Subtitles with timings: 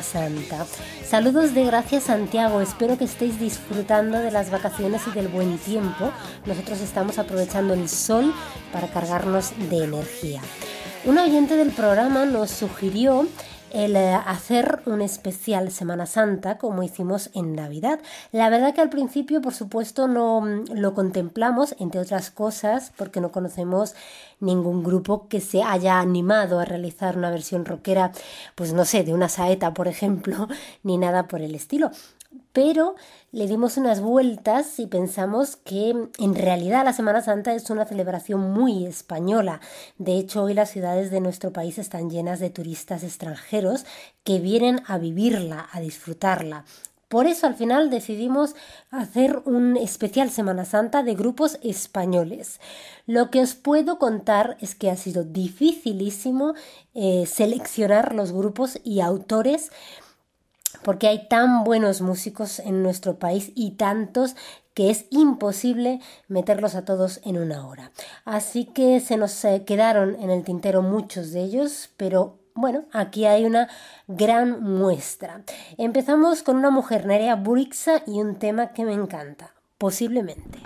[0.00, 0.64] Santa.
[1.04, 6.10] Saludos de Gracias Santiago, espero que estéis disfrutando de las vacaciones y del buen tiempo.
[6.46, 8.32] Nosotros estamos aprovechando el sol
[8.72, 10.40] para cargarnos de energía.
[11.04, 13.26] Un oyente del programa nos sugirió
[13.72, 18.00] el eh, hacer un especial Semana Santa como hicimos en Navidad.
[18.30, 23.20] La verdad que al principio, por supuesto, no mm, lo contemplamos, entre otras cosas, porque
[23.20, 23.94] no conocemos
[24.40, 28.12] ningún grupo que se haya animado a realizar una versión rockera,
[28.54, 30.48] pues no sé, de una saeta, por ejemplo,
[30.82, 31.90] ni nada por el estilo
[32.52, 32.96] pero
[33.30, 38.52] le dimos unas vueltas y pensamos que en realidad la Semana Santa es una celebración
[38.52, 39.60] muy española.
[39.98, 43.86] De hecho, hoy las ciudades de nuestro país están llenas de turistas extranjeros
[44.24, 46.64] que vienen a vivirla, a disfrutarla.
[47.12, 48.54] Por eso al final decidimos
[48.90, 52.58] hacer un especial Semana Santa de grupos españoles.
[53.06, 56.54] Lo que os puedo contar es que ha sido dificilísimo
[56.94, 59.70] eh, seleccionar los grupos y autores
[60.82, 64.36] porque hay tan buenos músicos en nuestro país y tantos
[64.74, 67.92] que es imposible meterlos a todos en una hora.
[68.24, 73.24] Así que se nos eh, quedaron en el tintero muchos de ellos, pero bueno, aquí
[73.24, 73.68] hay una
[74.08, 75.42] gran muestra.
[75.78, 80.58] Empezamos con una mujer, Nerea Burixa, y un tema que me encanta, posiblemente.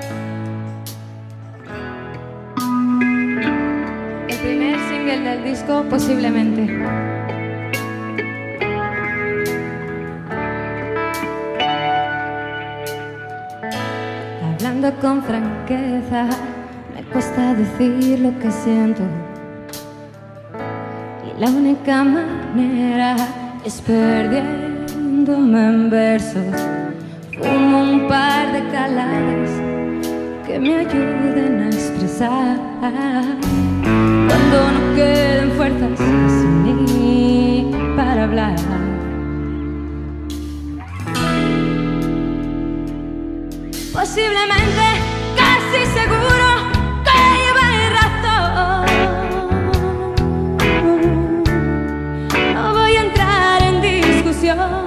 [4.29, 7.26] El primer single del disco, posiblemente.
[15.01, 16.29] Con franqueza,
[16.95, 19.03] me cuesta decir lo que siento.
[21.25, 23.17] Y la única manera
[23.65, 26.55] es perdiéndome en versos.
[27.43, 29.51] Fumo un par de caladas
[30.47, 32.59] que me ayuden a expresar.
[34.29, 36.01] Cuando no queden fuerzas
[36.65, 38.86] ni para hablar.
[44.17, 44.87] Posiblemente,
[45.37, 46.49] casi seguro
[47.05, 47.69] que lleva
[47.99, 48.87] razón.
[52.55, 54.87] No voy a entrar en discusión.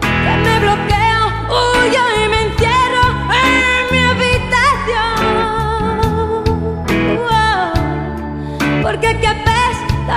[0.00, 3.04] Que me bloqueo, huyo y me encierro
[3.44, 5.14] en mi habitación.
[8.82, 10.16] porque aquí apesta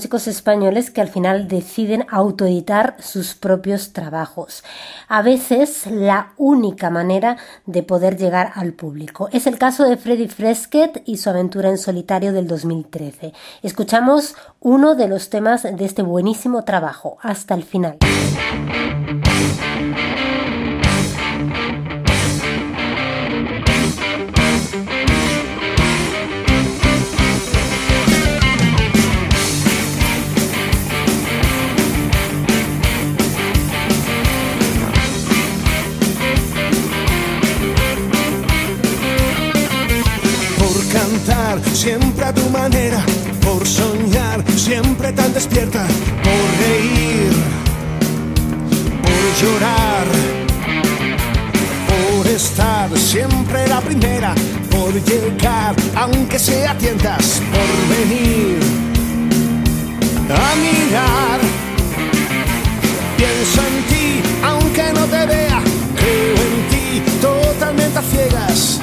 [0.00, 4.64] músicos españoles que al final deciden autoeditar sus propios trabajos.
[5.08, 7.36] A veces la única manera
[7.66, 9.28] de poder llegar al público.
[9.30, 13.34] Es el caso de Freddy Fresquet y su aventura en solitario del 2013.
[13.62, 17.98] Escuchamos uno de los temas de este buenísimo trabajo hasta el final.
[42.32, 43.02] Tu manera,
[43.40, 45.86] por soñar, siempre tan despierta,
[46.22, 47.32] por reír,
[49.02, 50.06] por llorar,
[51.88, 54.34] por estar siempre la primera,
[54.70, 58.58] por llegar, aunque sea tientas, por venir
[60.28, 61.40] a mirar.
[63.16, 65.60] Pienso en ti, aunque no te vea,
[65.96, 68.80] creo en ti totalmente a ciegas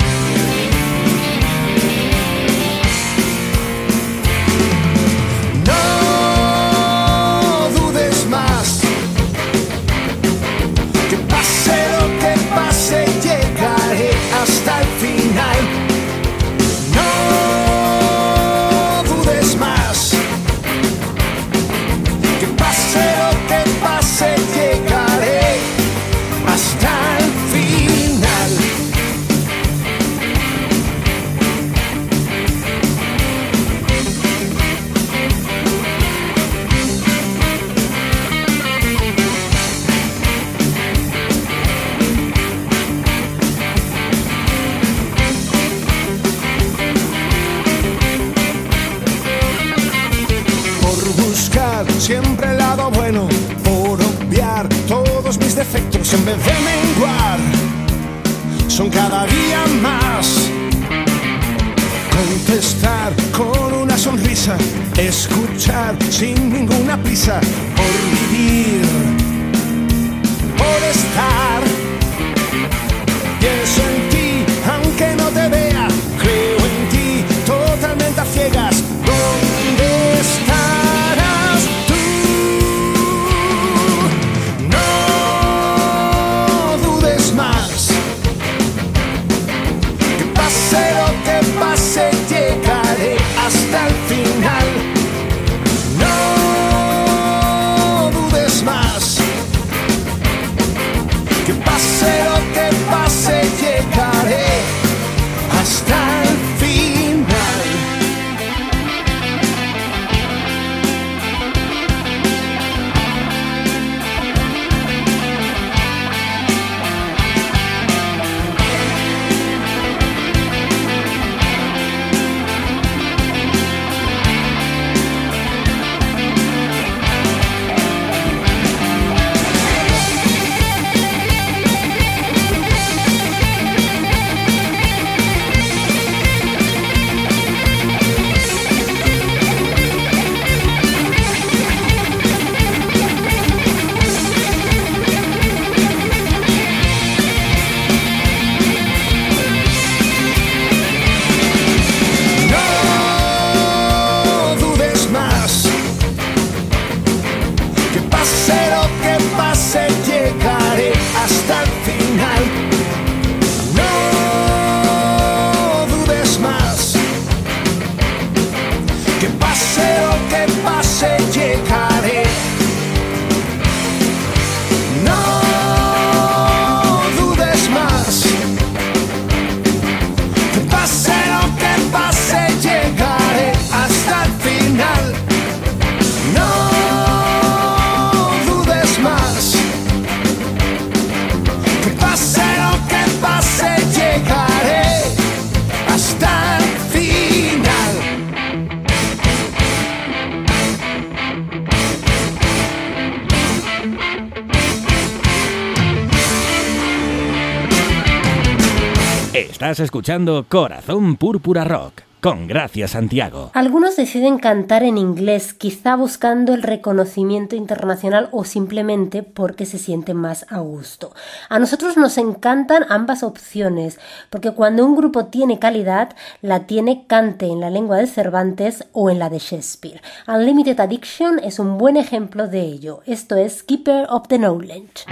[209.80, 212.02] Escuchando Corazón Púrpura Rock.
[212.20, 213.52] con Gracias Santiago.
[213.54, 220.18] Algunos deciden cantar en inglés, quizá buscando el reconocimiento internacional o simplemente porque se sienten
[220.18, 221.14] más a gusto.
[221.50, 227.46] A nosotros nos encantan ambas opciones, porque cuando un grupo tiene calidad, la tiene cante
[227.46, 230.02] en la lengua de Cervantes o en la de Shakespeare.
[230.28, 233.02] Unlimited Addiction es un buen ejemplo de ello.
[233.06, 235.06] Esto es Keeper of the Knowledge.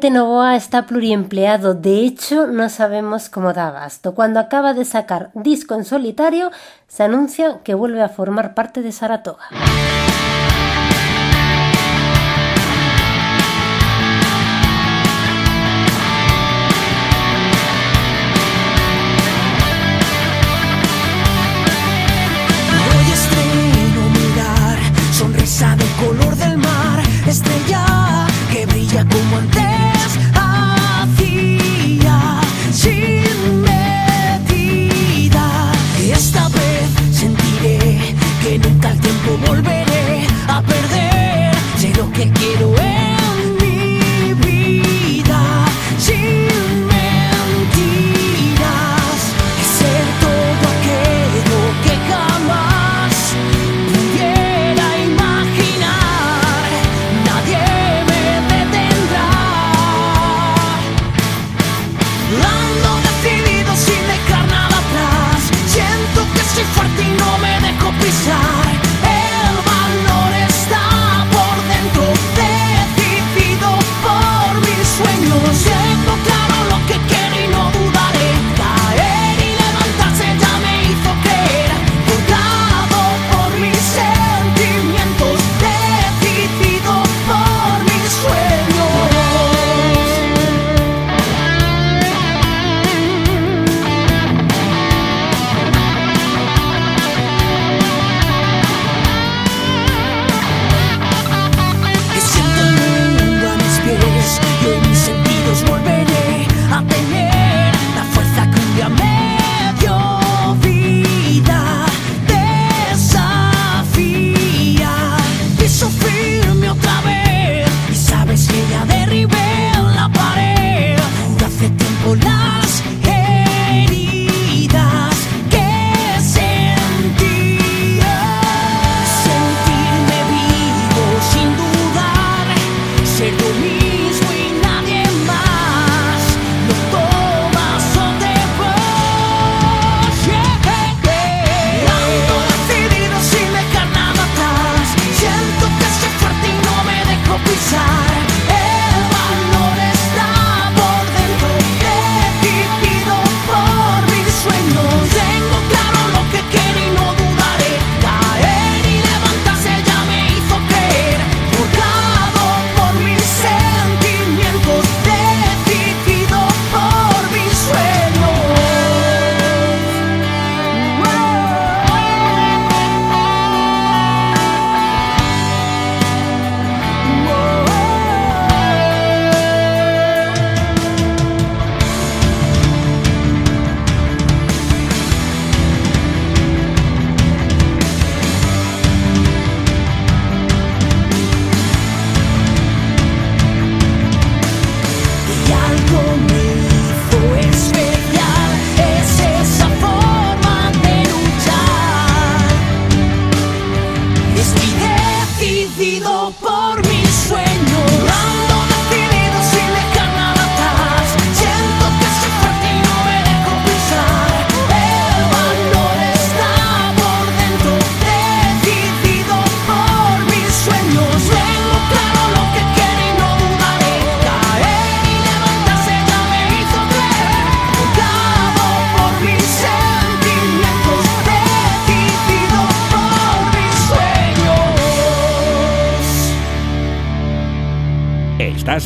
[0.00, 4.14] Este Novoa está pluriempleado, de hecho no sabemos cómo da abasto.
[4.14, 6.50] Cuando acaba de sacar disco en solitario,
[6.88, 9.44] se anuncia que vuelve a formar parte de Saratoga.
[26.00, 29.79] color del mar, estrella que brilla como antena.
[39.40, 39.69] volver.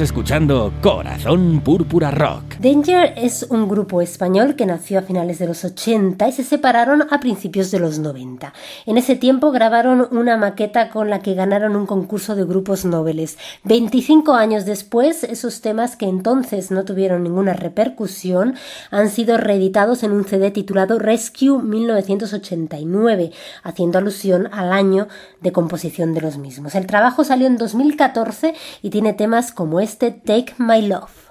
[0.00, 2.57] Escuchando Corazón Púrpura Rock.
[2.59, 7.07] Danger es un grupo español que nació a finales de los 80 y se separaron
[7.11, 8.52] a principios de los 90.
[8.87, 13.38] En ese tiempo grabaron una maqueta con la que ganaron un concurso de grupos nobles.
[13.64, 18.54] 25 años después, esos temas que entonces no tuvieron ninguna repercusión
[18.90, 23.30] han sido reeditados en un CD titulado Rescue 1989,
[23.62, 25.09] haciendo alusión al año
[25.40, 26.74] de composición de los mismos.
[26.74, 31.23] El trabajo salió en 2014 y tiene temas como este Take My Love.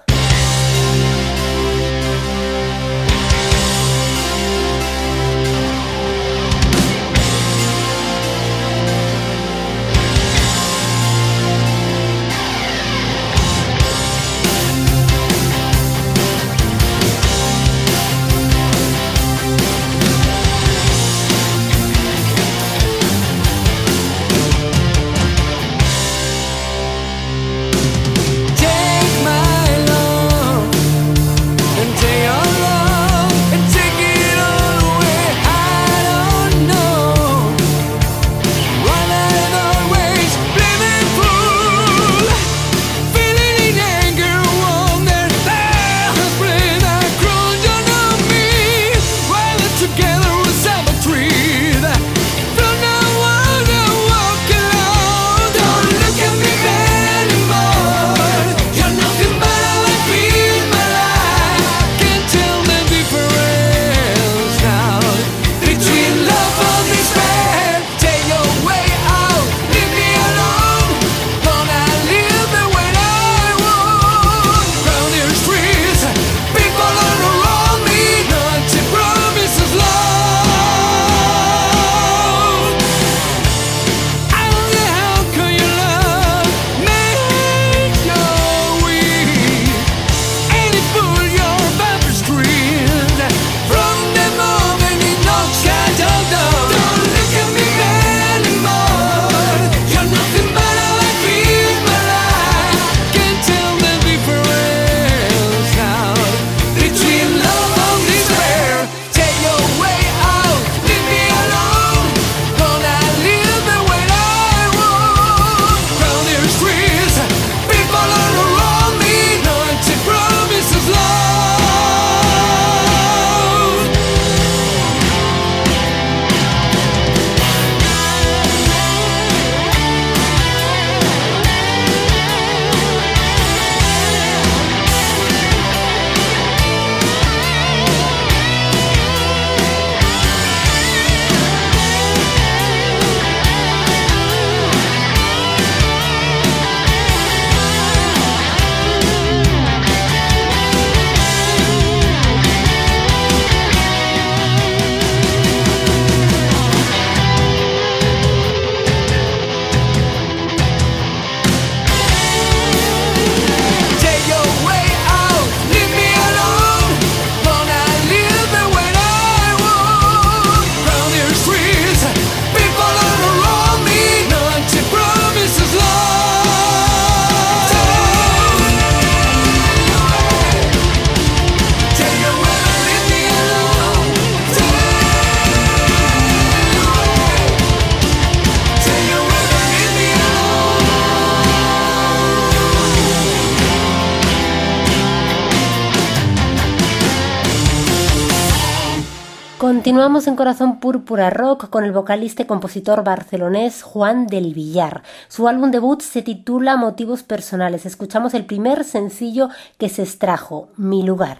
[199.94, 205.04] Continuamos en Corazón Púrpura Rock con el vocalista y compositor barcelonés Juan del Villar.
[205.28, 207.86] Su álbum debut se titula Motivos Personales.
[207.86, 211.38] Escuchamos el primer sencillo que se extrajo, Mi lugar.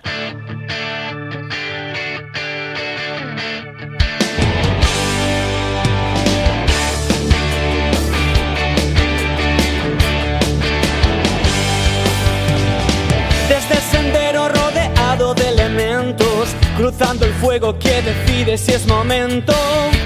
[16.85, 19.55] Cruzando el fuego que decide si es momento.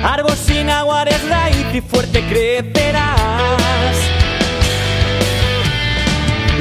[0.04, 3.96] Árbol sin agua eres raíz y fuerte crecerás.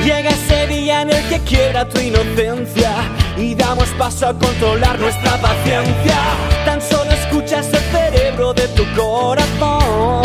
[0.03, 2.93] Llega ese día en el que quiebra tu inocencia
[3.37, 6.17] y damos paso a controlar nuestra paciencia.
[6.65, 10.23] Tan solo escuchas el cerebro de tu corazón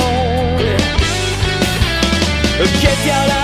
[2.80, 3.41] que te hablará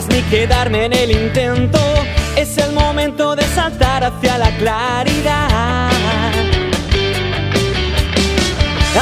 [0.00, 1.78] ni quedarme en el intento.
[2.34, 5.90] Es el momento de saltar hacia la claridad.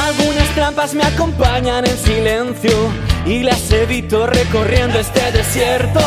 [0.07, 2.89] Algunas trampas me acompañan en silencio
[3.25, 6.01] y las evito recorriendo este desierto.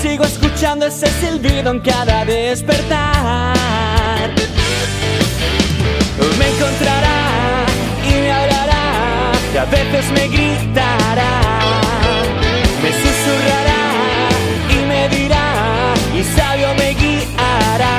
[0.00, 3.54] Sigo escuchando ese silbido en cada despertar.
[6.38, 7.66] Me encontrará
[8.08, 11.32] y me hablará y a veces me gritará.
[12.82, 13.61] Me susurrará
[16.24, 17.91] sabio me guiará.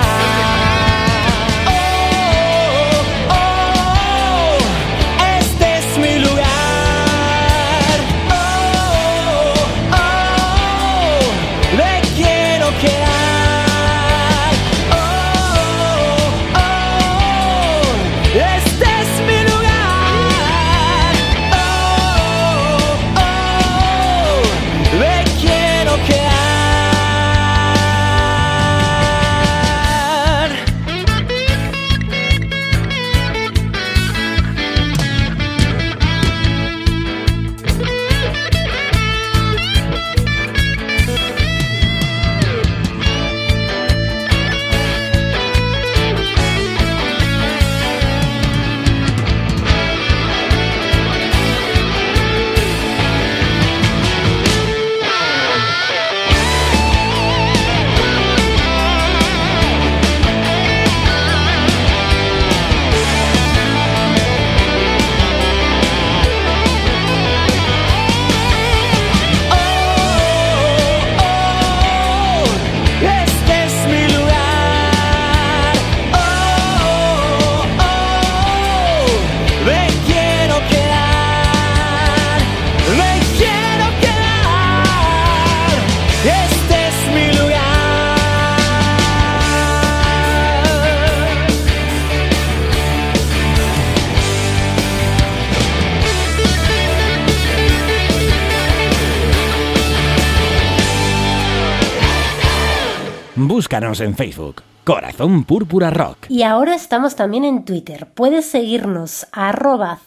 [103.54, 104.64] Búscanos en Facebook.
[104.84, 106.26] Corazón Púrpura Rock.
[106.28, 108.08] Y ahora estamos también en Twitter.
[108.12, 110.00] Puedes seguirnos arroba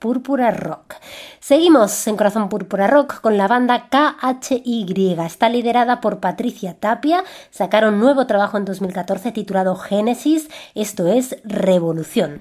[0.00, 0.94] Rock.
[1.40, 5.16] Seguimos en Corazón Púrpura Rock con la banda KHY.
[5.26, 7.24] Está liderada por Patricia Tapia.
[7.50, 10.48] Sacaron nuevo trabajo en 2014 titulado Génesis.
[10.76, 12.38] Esto es Revolución.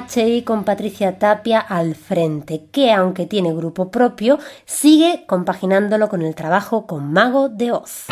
[0.00, 6.34] KHI con Patricia Tapia al frente, que aunque tiene grupo propio, sigue compaginándolo con el
[6.34, 8.06] trabajo con Mago de Oz.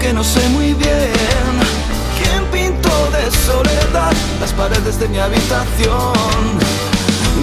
[0.00, 1.12] Que no sé muy bien
[2.18, 6.12] quién pintó de soledad las paredes de mi habitación.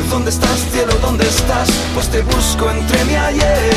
[0.10, 0.94] ¿Dónde estás, cielo?
[1.02, 1.70] ¿Dónde estás?
[1.94, 3.74] Pues te busco entre mi ayer.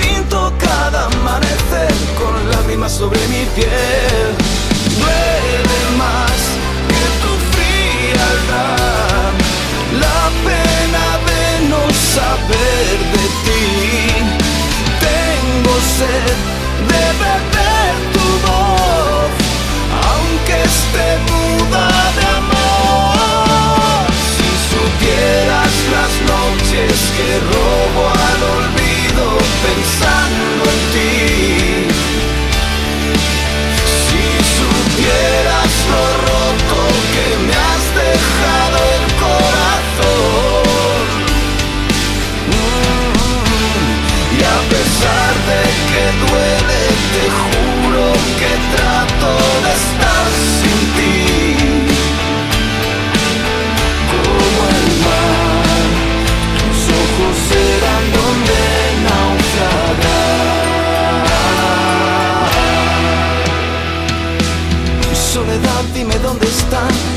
[0.00, 4.36] Pinto cada amanecer con lágrimas sobre mi piel.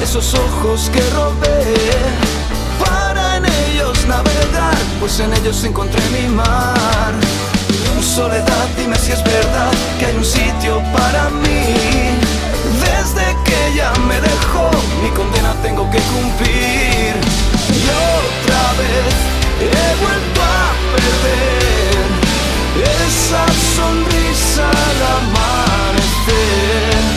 [0.09, 1.75] Esos ojos que robé.
[2.83, 7.13] Para en ellos navegar, pues en ellos encontré mi mar
[8.01, 11.63] soledad, dime si es verdad que hay un sitio para mí.
[12.85, 14.71] Desde que ella me dejó,
[15.03, 17.13] mi condena tengo que cumplir.
[17.79, 17.83] Y
[18.17, 19.13] otra vez
[19.61, 22.05] he vuelto a perder
[23.05, 23.43] esa
[23.77, 27.08] sonrisa al amanecer.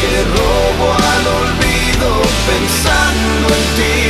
[0.00, 4.09] Que robo al olvido pensando en ti.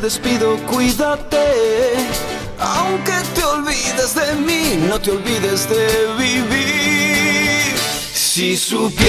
[0.00, 1.36] Despido, cuídate.
[2.58, 7.74] Aunque te olvides de mí, no te olvides de vivir.
[8.12, 8.99] Si supieras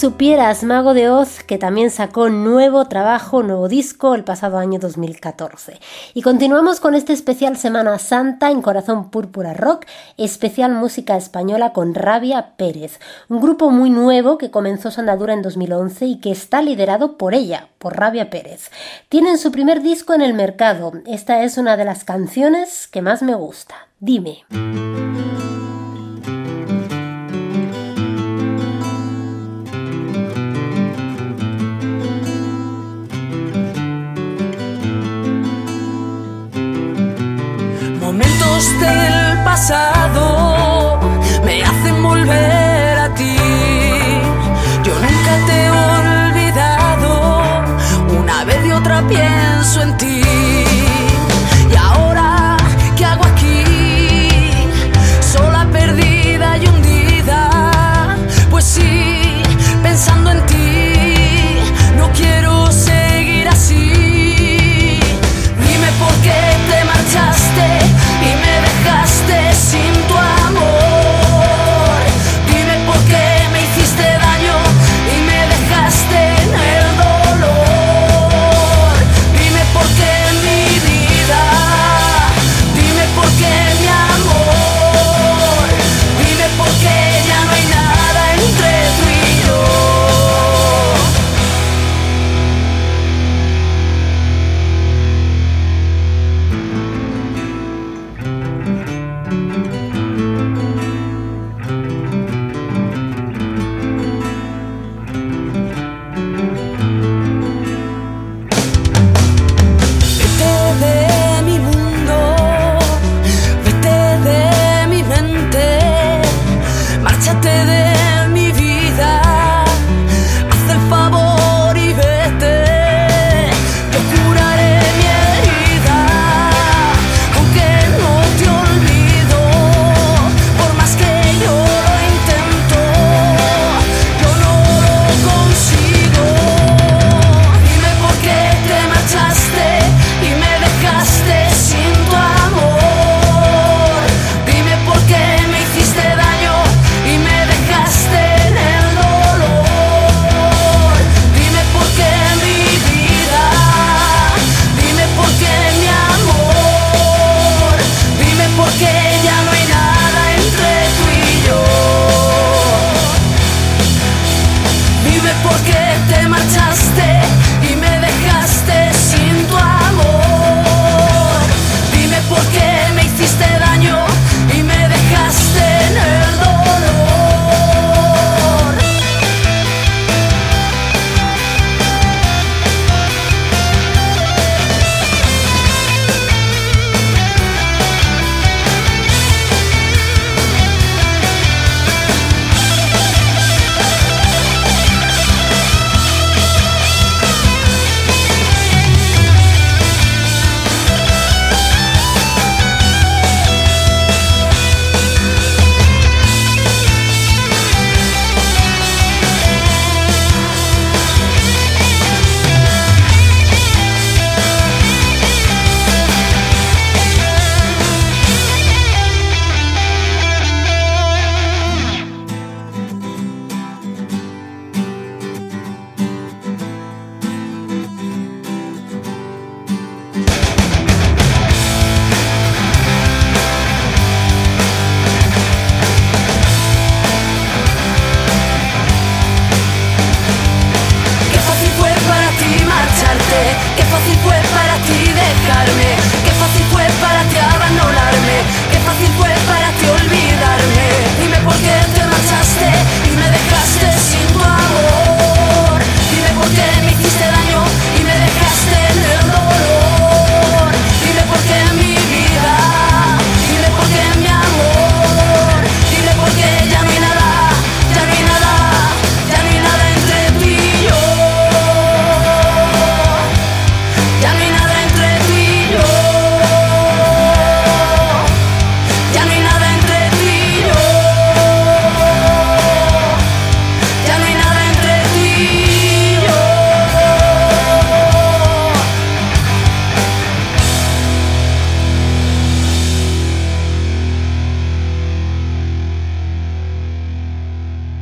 [0.00, 5.78] supieras, Mago de Oz, que también sacó nuevo trabajo, nuevo disco el pasado año 2014.
[6.14, 9.84] Y continuamos con este especial Semana Santa en Corazón Púrpura Rock,
[10.16, 12.98] especial música española con Rabia Pérez,
[13.28, 17.34] un grupo muy nuevo que comenzó su andadura en 2011 y que está liderado por
[17.34, 18.70] ella, por Rabia Pérez.
[19.10, 20.92] Tienen su primer disco en el mercado.
[21.04, 23.74] Esta es una de las canciones que más me gusta.
[23.98, 24.44] Dime.
[38.60, 41.00] Del pasado
[41.46, 42.59] me hacen volver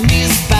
[0.00, 0.53] lost.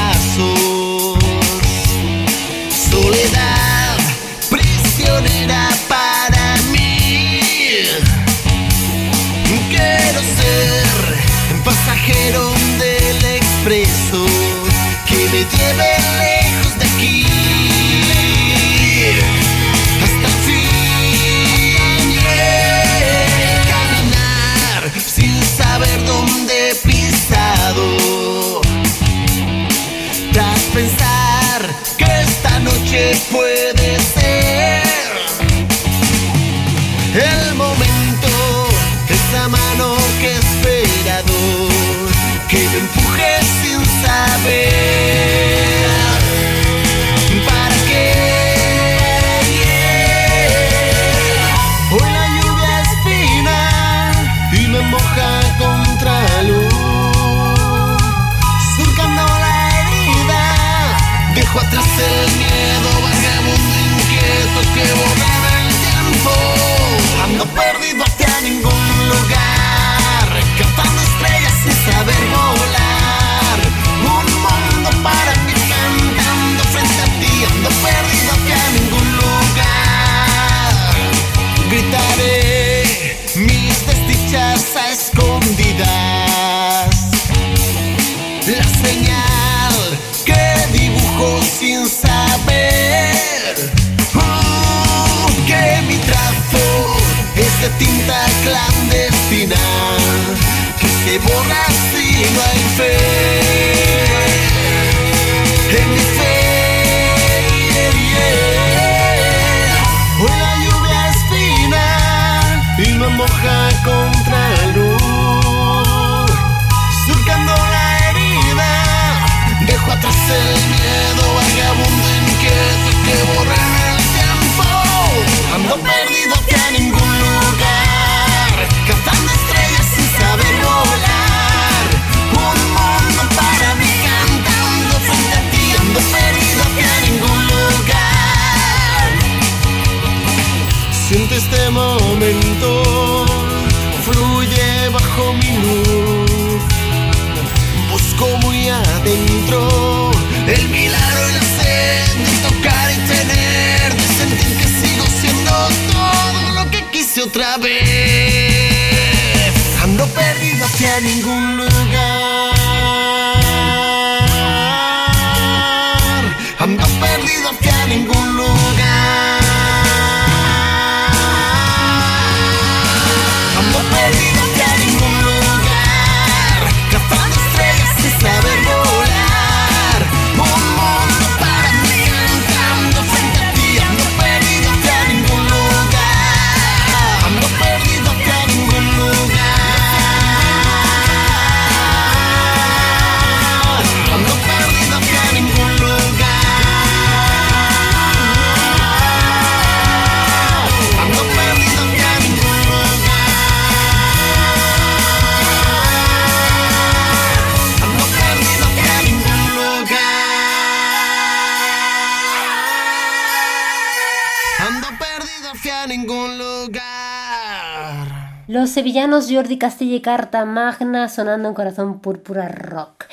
[218.74, 223.04] sevillanos Jordi Castilla y Carta Magna sonando en Corazón Púrpura Rock.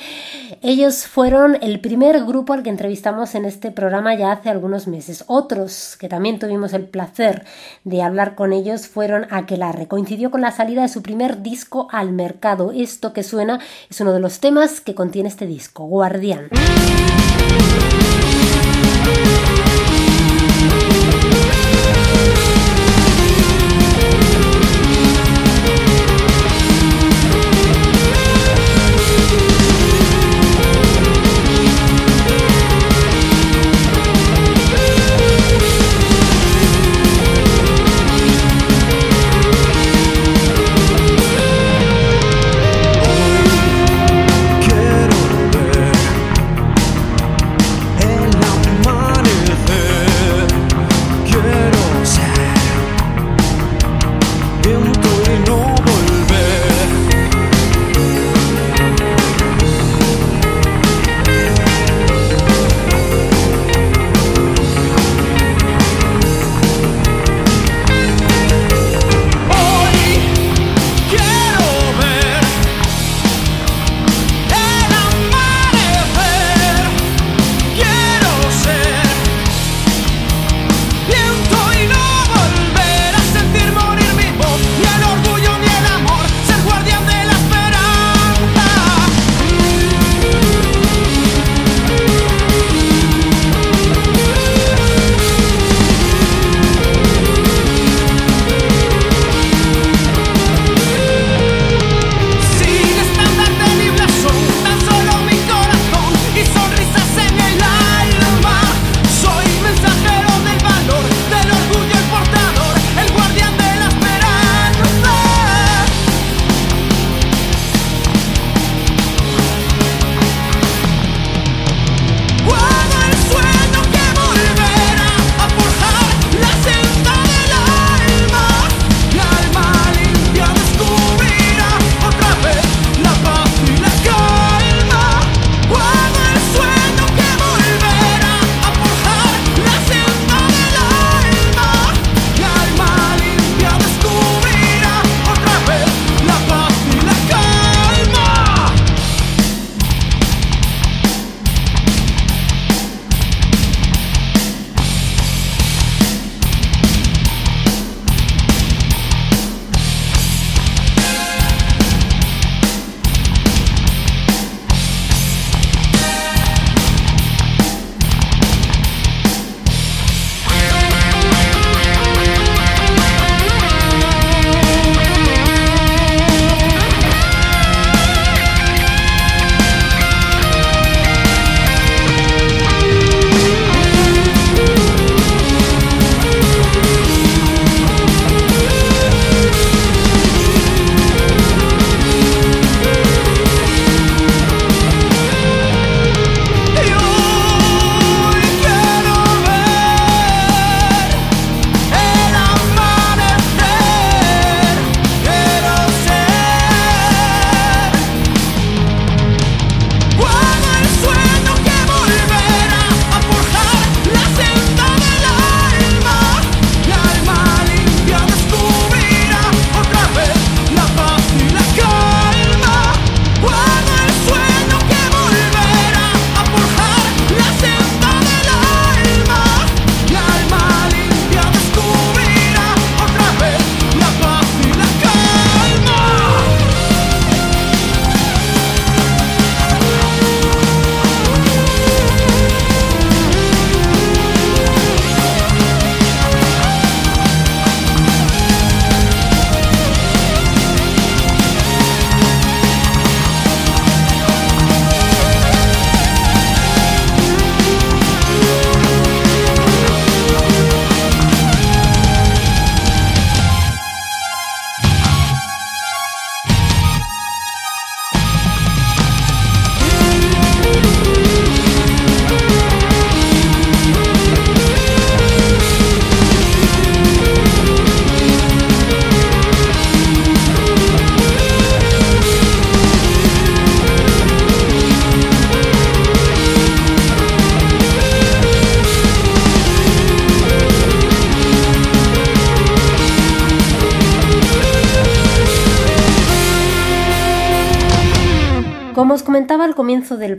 [0.60, 5.22] Ellos fueron el primer grupo al que entrevistamos en este programa ya hace algunos meses.
[5.28, 7.44] Otros que también tuvimos el placer
[7.84, 9.86] de hablar con ellos fueron Aquelarre.
[9.86, 12.72] Coincidió con la salida de su primer disco al mercado.
[12.72, 16.48] Esto que suena es uno de los temas que contiene este disco, Guardián.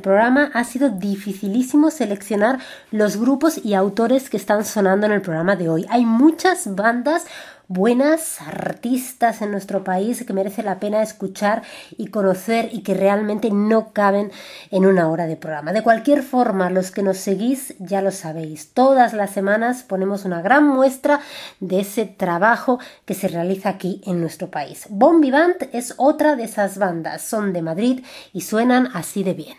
[0.04, 2.60] Programa, ha sido dificilísimo seleccionar
[2.91, 5.88] los grupos y autores que están sonando en el programa de hoy.
[5.89, 7.26] Hay muchas bandas
[7.74, 11.63] buenas artistas en nuestro país que merece la pena escuchar
[11.97, 14.32] y conocer y que realmente no caben
[14.69, 15.74] en una hora de programa.
[15.74, 18.74] De cualquier forma, los que nos seguís ya lo sabéis.
[18.74, 21.19] Todas las semanas ponemos una gran muestra
[21.59, 24.86] de ese trabajo que se realiza aquí en nuestro país.
[24.89, 27.24] Bon Vivant es otra de esas bandas.
[27.24, 28.03] Son de Madrid
[28.34, 29.57] y suenan así de bien.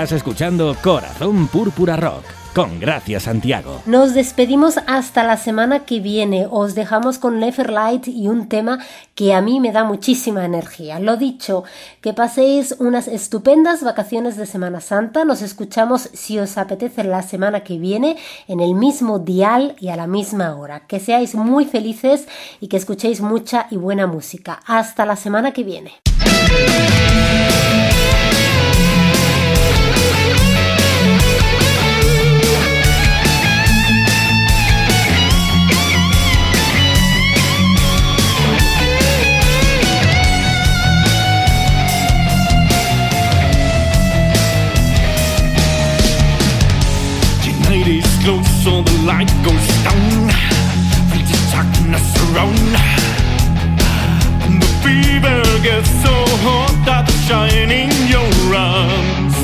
[0.00, 2.24] Estás escuchando Corazón Púrpura Rock
[2.54, 3.82] con Gracia Santiago.
[3.84, 6.46] Nos despedimos hasta la semana que viene.
[6.50, 8.78] Os dejamos con Neferlight y un tema
[9.14, 11.00] que a mí me da muchísima energía.
[11.00, 11.64] Lo dicho,
[12.00, 15.26] que paséis unas estupendas vacaciones de Semana Santa.
[15.26, 18.16] Nos escuchamos si os apetece la semana que viene
[18.48, 20.86] en el mismo dial y a la misma hora.
[20.86, 22.26] Que seáis muy felices
[22.58, 24.60] y que escuchéis mucha y buena música.
[24.64, 25.92] Hasta la semana que viene.
[48.64, 52.76] so the light goes down and the darkness around.
[54.44, 59.36] And the fever gets so hot that it's shining your arms.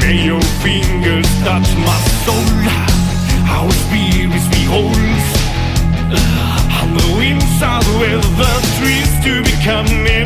[0.00, 2.50] May your fingers touch my soul.
[3.56, 4.94] Our spirits behold.
[6.78, 10.22] And the winds are with the trees to become in.